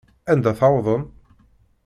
Anda 0.31 0.51
tewḍem? 0.59 1.03